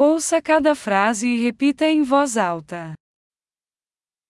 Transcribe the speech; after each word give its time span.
Ouça 0.00 0.40
cada 0.40 0.76
frase 0.76 1.26
e 1.26 1.42
repita 1.42 1.84
em 1.84 2.04
voz 2.04 2.36
alta. 2.36 2.92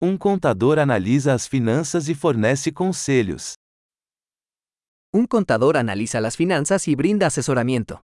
Um 0.00 0.16
contador 0.16 0.78
analisa 0.78 1.34
as 1.34 1.46
finanças 1.46 2.08
e 2.08 2.14
fornece 2.14 2.72
conselhos. 2.72 3.52
Un 5.12 5.26
contador 5.26 5.76
analiza 5.76 6.20
las 6.20 6.36
finanzas 6.36 6.88
y 6.88 6.96
brinda 6.96 7.26
asesoramiento. 7.26 8.00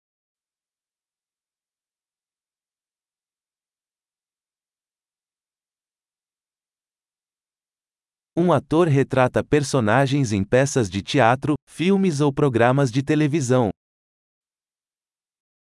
Um 8.37 8.53
ator 8.53 8.88
retrata 8.88 9.44
personagens 9.44 10.33
em 10.33 10.42
peças 10.42 10.90
de 10.90 11.01
teatro, 11.01 11.54
filmes 11.71 12.21
ou 12.21 12.33
programas 12.33 12.90
de 12.90 13.04
televisão. 13.04 13.71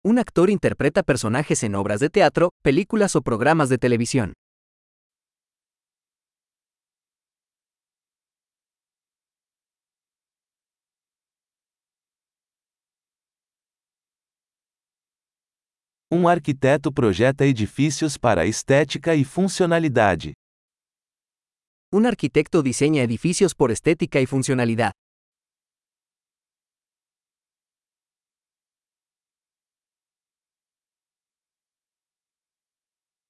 Un 0.04 0.18
actor 0.18 0.50
interpreta 0.50 1.04
personajes 1.04 1.62
en 1.62 1.76
obras 1.76 2.00
de 2.00 2.10
teatro, 2.10 2.50
películas 2.64 3.16
o 3.16 3.22
programas 3.22 3.70
de 3.70 3.78
televisión. 3.78 4.34
Um 16.10 16.28
arquiteto 16.28 16.92
projeta 16.92 17.46
edifícios 17.46 18.18
para 18.18 18.46
estética 18.46 19.14
e 19.14 19.24
funcionalidade. 19.24 20.34
Un 21.94 22.08
arquitecto 22.08 22.64
diseña 22.64 23.04
edificios 23.04 23.54
por 23.54 23.70
estética 23.70 24.20
y 24.20 24.26
funcionalidad. 24.26 24.94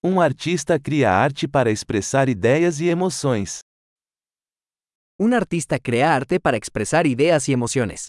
Um 0.03 0.19
artista 0.19 0.79
cria 0.79 1.11
arte 1.11 1.47
para 1.47 1.69
expressar 1.69 2.27
ideias 2.27 2.81
e 2.81 2.89
emoções. 2.89 3.59
Un 5.19 5.35
artista 5.35 5.77
crea 5.77 6.11
arte 6.15 6.39
para 6.39 6.57
expresar 6.57 7.05
ideas 7.05 7.47
y 7.47 7.53
emociones. 7.53 8.07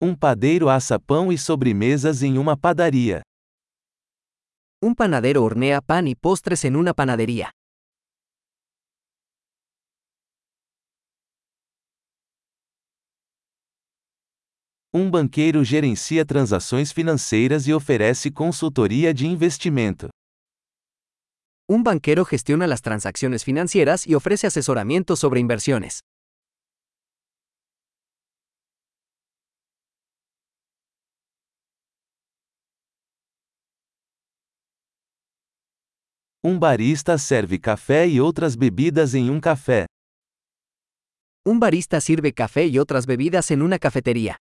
Um 0.00 0.16
padeiro 0.16 0.70
assa 0.70 0.98
pão 0.98 1.30
e 1.30 1.36
sobremesas 1.36 2.22
em 2.22 2.38
uma 2.38 2.56
padaria. 2.56 3.20
Un 4.82 4.94
panadero 4.94 5.44
hornea 5.44 5.82
pan 5.82 6.08
y 6.08 6.14
postres 6.14 6.64
en 6.64 6.76
una 6.76 6.94
panadería. 6.94 7.50
Um 14.94 15.10
banqueiro 15.10 15.64
gerencia 15.64 16.22
transações 16.22 16.92
financeiras 16.92 17.66
e 17.66 17.72
oferece 17.72 18.30
consultoria 18.30 19.14
de 19.14 19.26
investimento. 19.26 20.10
Un 21.66 21.82
banquero 21.82 22.26
gestiona 22.26 22.66
las 22.66 22.82
transacciones 22.82 23.42
financieras 23.42 24.06
y 24.06 24.14
ofrece 24.14 24.46
asesoramiento 24.46 25.16
sobre 25.16 25.40
inversiones. 25.40 26.00
Um 36.44 36.58
barista 36.58 37.16
serve 37.16 37.58
café 37.58 38.06
e 38.06 38.20
outras 38.20 38.54
bebidas 38.54 39.14
em 39.14 39.30
um 39.30 39.40
café. 39.40 39.86
Un 41.46 41.58
barista 41.58 41.98
sirve 41.98 42.34
café 42.34 42.66
y 42.66 42.78
otras 42.78 43.06
bebidas 43.06 43.50
en 43.50 43.62
una 43.62 43.78
cafetería. 43.78 44.41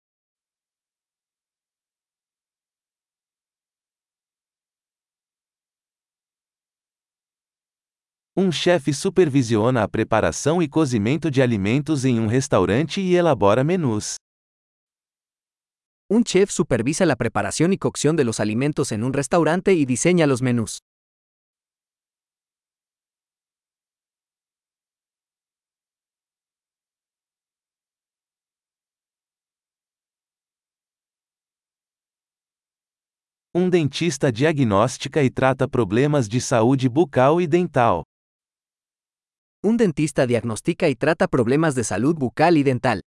Um 8.40 8.50
chefe 8.50 8.94
supervisiona 8.94 9.82
a 9.82 9.86
preparação 9.86 10.62
e 10.62 10.66
cozimento 10.66 11.30
de 11.30 11.42
alimentos 11.42 12.06
em 12.06 12.18
um 12.18 12.26
restaurante 12.26 12.98
e 12.98 13.14
elabora 13.14 13.62
menus. 13.62 14.14
Un 16.10 16.22
chef 16.24 16.50
supervisa 16.50 17.04
la 17.04 17.16
preparación 17.16 17.74
y 17.74 17.76
cocción 17.76 18.16
de 18.16 18.24
los 18.24 18.40
alimentos 18.40 18.92
en 18.92 19.04
un 19.04 19.12
restaurante 19.12 19.74
y 19.74 19.84
diseña 19.84 20.26
los 20.26 20.40
menús. 20.40 20.78
Um 33.54 33.68
dentista 33.68 34.32
diagnostica 34.32 35.22
e 35.22 35.28
trata 35.28 35.68
problemas 35.68 36.26
de 36.26 36.40
saúde 36.40 36.88
bucal 36.88 37.38
e 37.42 37.46
dental. 37.46 38.09
Un 39.62 39.76
dentista 39.76 40.26
diagnostica 40.26 40.88
y 40.88 40.94
trata 40.94 41.28
problemas 41.28 41.74
de 41.74 41.84
salud 41.84 42.16
bucal 42.16 42.56
y 42.56 42.62
dental. 42.62 43.02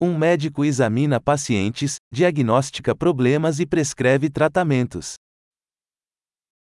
Um 0.00 0.16
médico 0.16 0.64
examina 0.64 1.20
pacientes, 1.20 1.98
diagnostica 2.10 2.94
problemas 2.94 3.60
e 3.60 3.66
prescreve 3.66 4.30
tratamentos. 4.30 5.16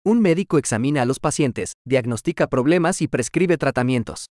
Un 0.04 0.20
médico 0.20 0.58
examina 0.58 1.02
a 1.02 1.04
los 1.04 1.20
pacientes, 1.20 1.74
diagnostica 1.86 2.48
problemas 2.48 3.00
y 3.02 3.06
prescribe 3.06 3.56
tratamientos. 3.56 4.26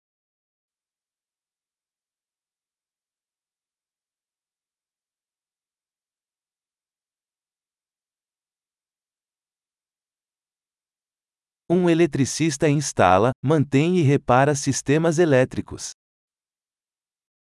Um 11.69 11.91
eletricista 11.91 12.69
instala, 12.69 13.32
mantém 13.43 13.99
e 13.99 14.03
repara 14.03 14.54
sistemas 14.54 15.19
elétricos. 15.19 15.91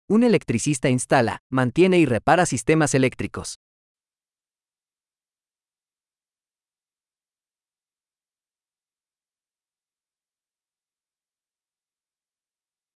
Un 0.08 0.22
electricista 0.22 0.88
instala, 0.88 1.36
mantiene 1.52 1.98
y 1.98 2.06
repara 2.06 2.46
sistemas 2.46 2.94
eléctricos. 2.94 3.56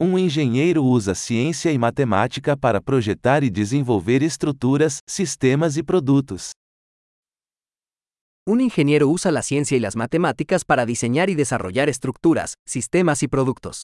Um 0.01 0.17
engenheiro 0.17 0.83
usa 0.83 1.15
ciência 1.15 1.71
e 1.71 1.77
matemática 1.77 2.57
para 2.57 2.81
projetar 2.81 3.43
e 3.45 3.51
desenvolver 3.51 4.23
estruturas, 4.23 5.01
sistemas 5.07 5.77
e 5.77 5.83
produtos. 5.83 6.53
Un 8.51 8.63
ingeniero 8.63 9.09
usa 9.09 9.31
la 9.31 9.43
ciencia 9.43 9.77
y 9.77 9.81
las 9.81 9.95
matemáticas 9.95 10.65
para 10.65 10.87
diseñar 10.87 11.29
y 11.29 11.35
desarrollar 11.35 11.91
estructuras, 11.91 12.55
sistemas 12.67 13.23
y 13.23 13.29
productos. 13.29 13.83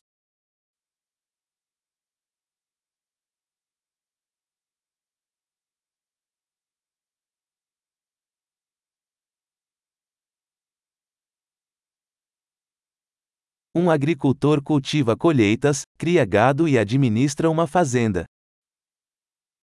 Um 13.75 13.91
agricultor 13.91 14.63
cultiva 14.63 15.15
colheitas, 15.15 15.83
cria 15.99 16.25
gado 16.25 16.67
e 16.67 16.79
administra 16.79 17.51
uma 17.51 17.67
fazenda. 17.67 18.25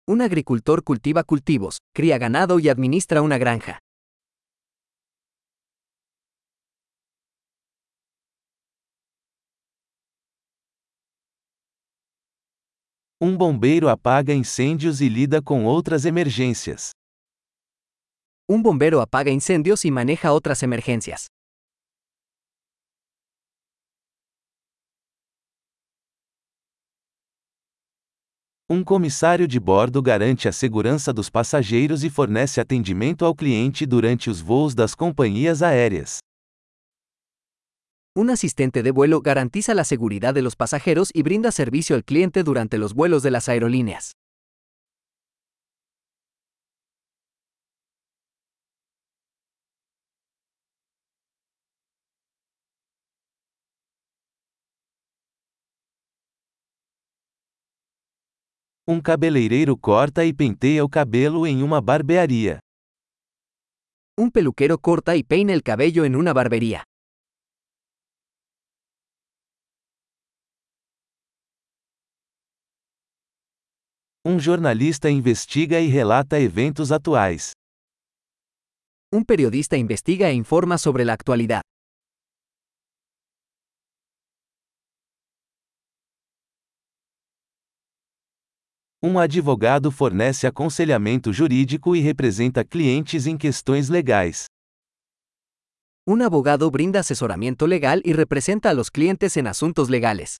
Un 0.06 0.20
agricultor 0.20 0.84
cultiva 0.84 1.24
cultivos, 1.24 1.78
cría 1.92 2.18
ganado 2.18 2.60
y 2.60 2.68
administra 2.68 3.20
una 3.20 3.36
granja. 3.36 3.80
Um 13.26 13.36
bombeiro 13.36 13.88
apaga 13.88 14.32
incêndios 14.32 15.00
e 15.00 15.08
lida 15.08 15.42
com 15.42 15.64
outras 15.64 16.04
emergências. 16.04 16.90
Un 18.48 18.62
bombero 18.62 19.00
apaga 19.00 19.32
incendios 19.32 19.84
y 19.84 19.90
maneja 19.90 20.32
otras 20.32 20.62
emergencias. 20.62 21.26
Um 28.70 28.84
comissário 28.84 29.48
de 29.48 29.58
bordo 29.58 30.00
garante 30.00 30.46
a 30.46 30.52
segurança 30.52 31.12
dos 31.12 31.28
passageiros 31.28 32.04
e 32.04 32.10
fornece 32.10 32.60
atendimento 32.60 33.24
ao 33.24 33.34
cliente 33.34 33.84
durante 33.84 34.30
os 34.30 34.40
voos 34.40 34.72
das 34.72 34.94
companhias 34.94 35.64
aéreas. 35.64 36.18
Un 38.18 38.30
asistente 38.30 38.82
de 38.82 38.92
vuelo 38.92 39.20
garantiza 39.20 39.74
la 39.74 39.84
seguridad 39.84 40.32
de 40.32 40.40
los 40.40 40.56
pasajeros 40.56 41.10
y 41.12 41.22
brinda 41.22 41.52
servicio 41.52 41.94
al 41.94 42.02
cliente 42.02 42.44
durante 42.44 42.78
los 42.78 42.94
vuelos 42.94 43.22
de 43.22 43.30
las 43.30 43.46
aerolíneas. 43.50 44.12
Um 58.88 59.02
cabeleireiro 59.02 59.76
corta 59.76 60.24
e 60.24 60.32
penteia 60.32 60.82
o 60.82 60.88
cabelo 60.88 61.46
em 61.46 61.62
uma 61.62 61.82
barbearia. 61.82 62.60
Um 64.18 64.30
peluquero 64.30 64.78
corta 64.78 65.16
y 65.16 65.22
peina 65.22 65.52
el 65.52 65.62
cabello 65.62 66.06
en 66.06 66.16
una 66.16 66.32
barbería. 66.32 66.84
Um 74.28 74.40
jornalista 74.40 75.08
investiga 75.08 75.78
e 75.78 75.86
relata 75.86 76.40
eventos 76.40 76.90
atuais. 76.90 77.52
Un 79.14 79.22
periodista 79.22 79.76
investiga 79.76 80.28
e 80.28 80.32
informa 80.32 80.78
sobre 80.78 81.04
la 81.04 81.12
actualidad. 81.12 81.60
Um 89.00 89.20
advogado 89.20 89.92
fornece 89.92 90.48
aconselhamento 90.48 91.32
jurídico 91.32 91.94
e 91.94 92.00
representa 92.00 92.64
clientes 92.64 93.28
em 93.28 93.38
questões 93.38 93.88
legais. 93.88 94.46
Un 96.04 96.22
abogado 96.22 96.68
brinda 96.72 96.98
asesoramiento 96.98 97.68
legal 97.68 98.02
y 98.04 98.12
representa 98.12 98.70
a 98.70 98.74
los 98.74 98.90
clientes 98.90 99.36
en 99.36 99.46
asuntos 99.46 99.88
legales. 99.88 100.38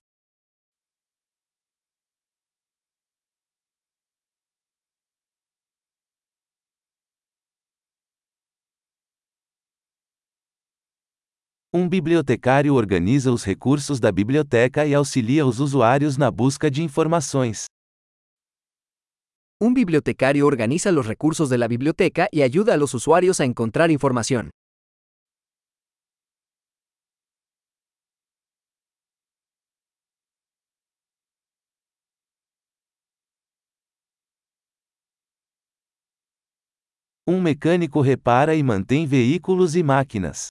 Um 11.77 11.87
bibliotecário 11.87 12.73
organiza 12.73 13.31
os 13.31 13.43
recursos 13.43 13.99
da 13.99 14.11
biblioteca 14.11 14.83
e 14.87 14.95
auxilia 14.95 15.45
os 15.45 15.59
usuários 15.59 16.17
na 16.17 16.31
busca 16.31 16.71
de 16.71 16.81
informações. 16.81 17.65
Un 19.61 19.75
bibliotecario 19.75 20.47
organiza 20.47 20.91
los 20.91 21.05
recursos 21.05 21.51
de 21.51 21.59
la 21.59 21.67
biblioteca 21.67 22.29
y 22.31 22.41
ayuda 22.41 22.73
a 22.73 22.77
los 22.77 22.95
usuarios 22.95 23.39
a 23.39 23.45
encontrar 23.45 23.91
información. 23.91 24.49
Um 37.27 37.39
mecânico 37.39 38.01
repara 38.01 38.55
e 38.55 38.63
mantém 38.63 39.05
veículos 39.05 39.75
e 39.75 39.83
máquinas. 39.83 40.47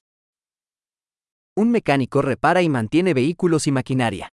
Un 1.59 1.71
mecánico 1.71 2.21
repara 2.21 2.61
y 2.61 2.69
mantiene 2.69 3.15
vehículos 3.15 3.67
y 3.67 3.73
maquinaria. 3.73 4.29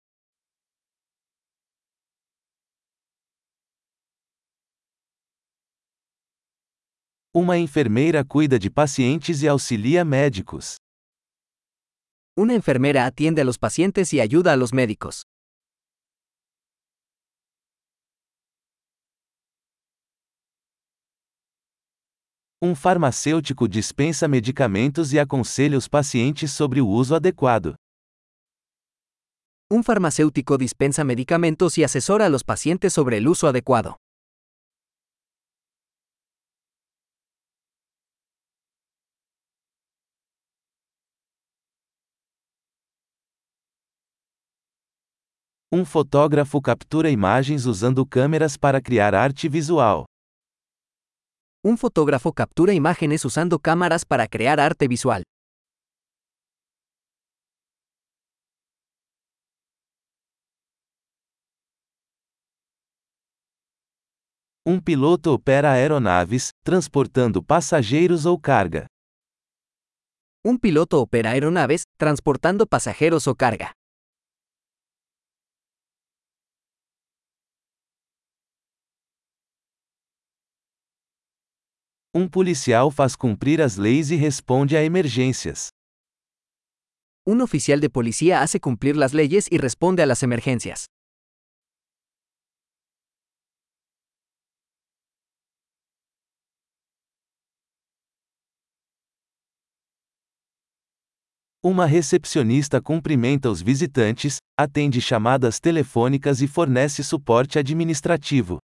Uma 7.35 7.59
enfermeira 7.59 8.23
cuida 8.23 8.56
de 8.56 8.70
pacientes 8.70 9.43
e 9.43 9.49
auxilia 9.49 10.05
médicos. 10.05 10.76
Una 12.37 12.55
enfermera 12.55 13.05
atiende 13.05 13.43
a 13.43 13.44
los 13.44 13.59
pacientes 13.59 14.12
y 14.15 14.20
ayuda 14.20 14.53
a 14.53 14.56
los 14.56 14.73
médicos. 14.73 15.25
Um 22.60 22.75
farmacêutico 22.75 23.69
dispensa 23.69 24.26
medicamentos 24.26 25.12
e 25.12 25.19
aconselha 25.20 25.78
os 25.78 25.87
pacientes 25.87 26.50
sobre 26.50 26.81
o 26.81 26.88
uso 26.88 27.14
adequado. 27.14 27.76
Un 29.70 29.84
farmacéutico 29.84 30.58
dispensa 30.58 31.05
medicamentos 31.05 31.78
y 31.78 31.84
asesora 31.84 32.26
a 32.26 32.28
los 32.28 32.43
pacientes 32.43 32.93
sobre 32.93 33.19
el 33.19 33.28
uso 33.28 33.46
adecuado. 33.46 33.94
Um 45.70 45.84
fotógrafo 45.84 46.60
captura 46.60 47.08
imagens 47.08 47.66
usando 47.66 48.05
câmeras 48.05 48.56
para 48.56 48.81
criar 48.81 49.14
arte 49.14 49.49
visual. 49.49 50.06
Un 51.64 51.76
fotógrafo 51.76 52.32
captura 52.32 52.72
imágenes 52.72 53.25
usando 53.25 53.58
cámaras 53.58 54.05
para 54.05 54.28
crear 54.28 54.60
arte 54.60 54.87
visual. 54.87 55.22
Um 64.64 64.81
piloto 64.81 65.32
opera 65.32 65.72
aeronaves, 65.72 66.50
transportando 66.62 67.43
passageiros 67.43 68.25
ou 68.25 68.38
carga. 68.38 68.87
Un 70.44 70.58
piloto 70.58 70.99
opera 71.00 71.31
aeronaves, 71.31 71.82
transportando 71.99 72.69
pasajeros 72.69 73.26
o 73.26 73.34
carga. 73.34 73.72
Um 82.20 82.26
policial 82.26 82.91
faz 82.91 83.15
cumprir 83.15 83.62
as 83.62 83.76
leis 83.76 84.11
e 84.11 84.17
responde 84.17 84.76
a 84.76 84.82
emergências. 84.82 85.69
Un 87.25 87.41
oficial 87.41 87.79
de 87.79 87.88
policía 87.88 88.43
hace 88.43 88.59
cumplir 88.59 88.97
las 88.97 89.12
leyes 89.15 89.47
y 89.49 89.56
responde 89.56 90.03
a 90.03 90.06
las 90.06 90.25
emergencias. 90.25 90.87
Uma 101.62 101.87
recepcionista 101.87 102.81
cumprimenta 102.81 103.49
os 103.49 103.62
visitantes, 103.62 104.38
atende 104.59 105.00
chamadas 105.00 105.61
telefônicas 105.61 106.43
e 106.43 106.49
fornece 106.49 107.05
suporte 107.05 107.61
administrativo. 107.61 108.59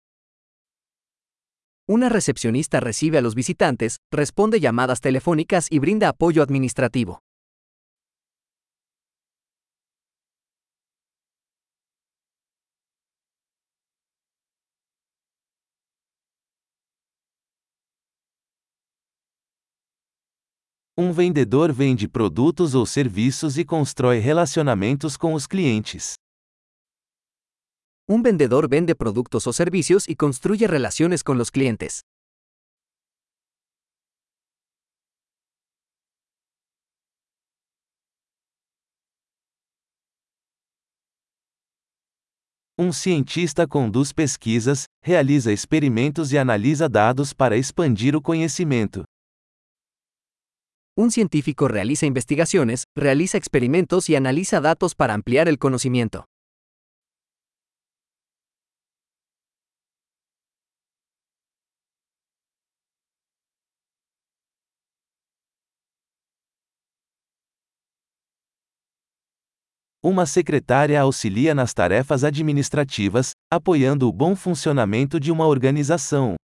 Una 1.85 2.07
recepcionista 2.07 2.79
recibe 2.79 3.17
a 3.17 3.21
los 3.21 3.35
visitantes, 3.35 3.97
responde 4.09 4.61
llamadas 4.61 5.01
telefónicas 5.01 5.67
y 5.69 5.79
brinda 5.79 6.07
apoyo 6.07 6.41
administrativo. 6.41 7.19
Um 20.97 21.11
vendedor 21.11 21.73
vende 21.73 22.07
produtos 22.07 22.75
ou 22.75 22.85
serviços 22.85 23.57
e 23.57 23.65
constrói 23.65 24.19
relacionamentos 24.19 25.17
com 25.17 25.33
os 25.33 25.45
clientes. 25.45 26.13
Un 28.05 28.21
vendedor 28.21 28.67
vende 28.67 28.95
productos 28.95 29.47
o 29.47 29.53
servicios 29.53 30.09
y 30.09 30.15
construye 30.15 30.67
relaciones 30.67 31.23
con 31.23 31.37
los 31.37 31.51
clientes. 31.51 32.01
Um 42.75 42.91
cientista 42.91 43.67
conduz 43.67 44.13
pesquisas, 44.13 44.87
realiza 45.01 45.51
experimentos 45.51 46.33
e 46.33 46.39
analisa 46.39 46.89
dados 46.89 47.33
para 47.33 47.55
expandir 47.55 48.15
o 48.15 48.21
conhecimento. 48.21 49.05
Un 50.97 51.11
científico 51.11 51.69
realiza 51.69 52.05
investigaciones, 52.05 52.83
realiza 52.97 53.37
experimentos 53.37 54.09
y 54.09 54.15
analiza 54.15 54.59
datos 54.59 54.93
para 54.95 55.13
ampliar 55.13 55.47
el 55.47 55.57
conocimiento. 55.57 56.25
Uma 70.05 70.25
secretária 70.25 70.99
auxilia 70.99 71.55
nas 71.55 71.73
tarefas 71.73 72.25
administrativas, 72.25 73.31
apoiando 73.49 74.05
o 74.05 74.11
bom 74.11 74.35
funcionamento 74.35 75.17
de 75.17 75.31
uma 75.31 75.47
organização. 75.47 76.35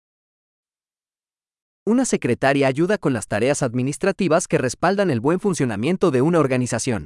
Una 1.86 2.06
secretaria 2.06 2.68
ayuda 2.68 2.98
con 2.98 3.12
las 3.12 3.28
tareas 3.28 3.62
administrativas 3.62 4.48
que 4.48 4.58
respaldan 4.58 5.12
el 5.12 5.20
buen 5.20 5.42
funcionamiento 5.42 6.10
de 6.10 6.22
una 6.22 6.40
organización. 6.40 7.04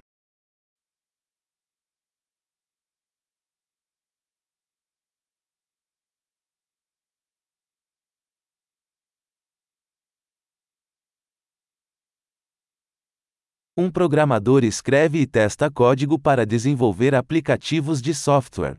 Um 13.75 13.89
programador 13.89 14.63
escreve 14.63 15.19
e 15.19 15.25
testa 15.25 15.67
código 15.67 16.19
para 16.19 16.45
desenvolver 16.45 17.15
aplicativos 17.15 18.03
de 18.03 18.13
software. 18.13 18.75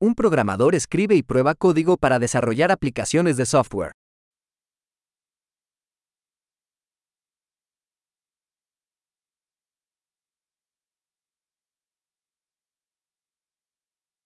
Un 0.00 0.12
programador 0.12 0.74
escribe 0.74 1.14
y 1.14 1.22
prueba 1.22 1.54
código 1.54 1.96
para 1.96 2.18
desarrollar 2.18 2.72
aplicaciones 2.72 3.36
de 3.36 3.46
software. 3.46 3.92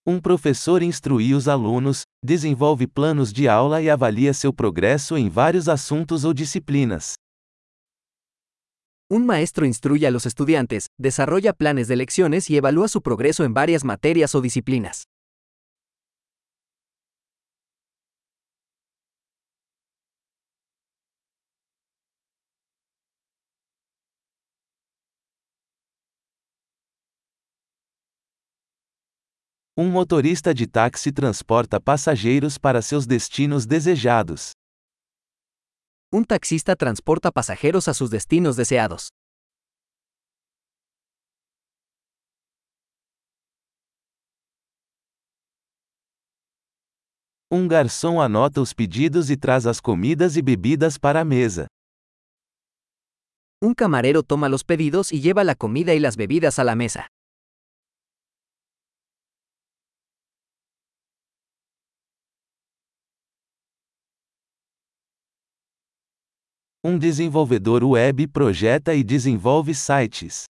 Um 0.07 0.19
professor 0.19 0.83
instrui 0.83 1.35
os 1.35 1.49
alunos, 1.49 2.05
desenvolve 2.25 2.87
planos 2.87 3.31
de 3.31 3.47
aula 3.47 3.83
e 3.83 3.91
avalia 3.91 4.33
seu 4.33 4.55
progresso 4.55 5.19
em 5.19 5.29
vários 5.29 5.69
assuntos 5.69 6.25
ou 6.25 6.33
disciplinas. 6.33 7.13
Un 9.15 9.27
maestro 9.27 9.67
instruye 9.67 10.07
a 10.07 10.11
los 10.11 10.25
estudiantes, 10.25 10.87
desarrolla 10.99 11.53
planes 11.53 11.87
de 11.87 11.97
lecciones 11.97 12.49
y 12.49 12.57
evalúa 12.57 12.89
su 12.89 13.03
progreso 13.03 13.45
en 13.45 13.53
varias 13.53 13.85
materias 13.85 14.35
o 14.35 14.41
disciplinas. 14.41 15.05
Um 29.77 29.91
motorista 29.91 30.55
de 30.55 30.67
táxi 30.67 31.13
transporta 31.13 31.79
passageiros 31.79 32.57
para 32.59 32.81
seus 32.81 33.07
destinos 33.07 33.67
desejados. 33.67 34.53
Un 36.15 36.27
taxista 36.27 36.77
transporta 36.77 37.33
pasajeros 37.33 37.89
a 37.89 37.95
sus 37.95 38.11
destinos 38.11 38.55
deseados. 38.55 39.09
Um 47.51 47.67
garçom 47.67 48.21
anota 48.21 48.61
os 48.61 48.75
pedidos 48.75 49.31
e 49.31 49.39
traz 49.39 49.67
as 49.67 49.81
comidas 49.81 50.37
e 50.37 50.43
bebidas 50.43 50.99
para 50.99 51.23
a 51.23 51.25
mesa. 51.25 51.67
Un 53.63 53.73
camarero 53.73 54.23
toma 54.23 54.51
los 54.51 54.65
pedidos 54.65 55.13
y 55.13 55.23
lleva 55.23 55.45
la 55.45 55.55
comida 55.55 55.95
y 55.95 55.99
las 55.99 56.19
bebidas 56.19 56.59
a 56.59 56.65
la 56.65 56.75
mesa. 56.75 57.07
Um 66.85 66.99
desenvolvedor 66.99 67.85
web 67.85 68.27
projeta 68.27 68.93
e 68.93 69.05
desenvolve 69.05 69.73
sites. 69.73 70.47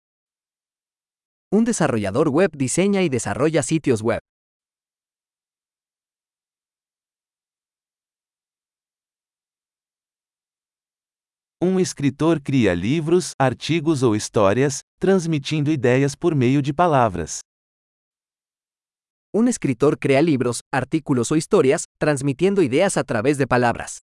Un 1.50 1.64
desarrollador 1.64 2.28
web 2.28 2.50
diseña 2.54 3.02
y 3.02 3.08
desarrolla 3.08 3.62
sitios 3.62 4.02
web. 4.02 4.20
Um 11.62 11.80
escritor 11.80 12.42
cria 12.42 12.74
livros, 12.74 13.32
artigos 13.40 14.02
ou 14.02 14.14
histórias, 14.14 14.80
transmitindo 15.00 15.72
ideias 15.72 16.14
por 16.14 16.34
meio 16.34 16.60
de 16.60 16.74
palavras. 16.74 17.40
Un 19.34 19.48
escritor 19.48 19.98
crea 19.98 20.20
libros, 20.20 20.60
artículos 20.70 21.32
o 21.32 21.36
historias, 21.36 21.84
transmitiendo 21.98 22.60
ideas 22.60 22.98
a 22.98 23.02
través 23.02 23.38
de 23.38 23.46
palabras. 23.46 24.00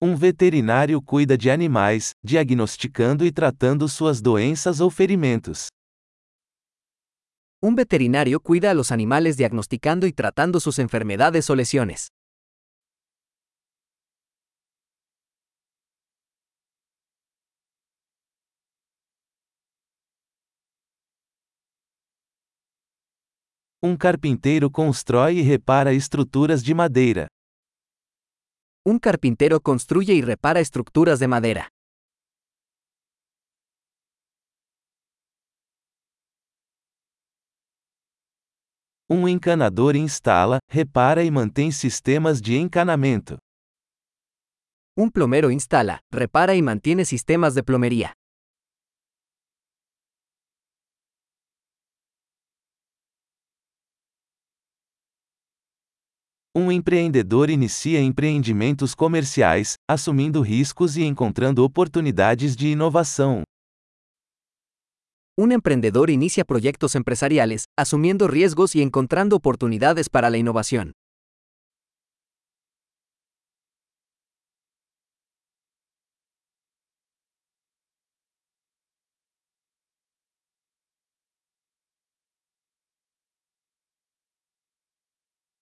Um 0.00 0.14
veterinário 0.14 1.02
cuida 1.02 1.36
de 1.36 1.50
animais, 1.50 2.12
diagnosticando 2.22 3.26
e 3.26 3.32
tratando 3.32 3.88
suas 3.88 4.20
doenças 4.20 4.78
ou 4.78 4.90
ferimentos. 4.90 5.66
Un 7.60 7.74
veterinario 7.74 8.38
cuida 8.40 8.70
a 8.70 8.74
los 8.74 8.92
animales 8.92 9.36
diagnosticando 9.36 10.06
y 10.06 10.12
tratando 10.12 10.60
sus 10.60 10.78
enfermedades 10.78 11.50
o 11.50 11.56
lesiones. 11.56 12.06
Um 23.82 23.96
carpinteiro 23.96 24.70
constrói 24.70 25.38
e 25.38 25.42
repara 25.42 25.92
estruturas 25.92 26.62
de 26.62 26.72
madeira. 26.72 27.26
Un 28.90 28.98
carpintero 28.98 29.60
construye 29.60 30.14
y 30.14 30.22
repara 30.22 30.60
estructuras 30.60 31.18
de 31.18 31.28
madera. 31.28 31.68
Um 39.10 39.28
encanador 39.28 39.94
instala, 39.94 40.58
repara 40.70 41.22
e 41.22 41.30
mantém 41.30 41.70
sistemas 41.70 42.40
de 42.40 42.56
encanamento. 42.56 43.36
Un 44.96 45.10
plomero 45.10 45.50
instala, 45.50 46.00
repara 46.10 46.54
y 46.54 46.62
mantiene 46.62 47.04
sistemas 47.04 47.54
de 47.54 47.62
plomería. 47.62 48.17
Um 56.58 56.72
empreendedor 56.72 57.50
inicia 57.50 58.00
empreendimentos 58.00 58.92
comerciais, 58.92 59.76
assumindo 59.88 60.42
riscos 60.42 60.96
e 60.96 61.04
encontrando 61.04 61.62
oportunidades 61.62 62.56
de 62.56 62.66
inovação. 62.66 63.44
Un 65.38 65.52
emprendedor 65.52 66.10
inicia 66.10 66.44
proyectos 66.44 66.96
empresariales, 66.96 67.66
asumiendo 67.78 68.26
riesgos 68.26 68.74
y 68.74 68.82
encontrando 68.82 69.36
oportunidades 69.36 70.08
para 70.08 70.30
la 70.30 70.36
innovación. 70.36 70.94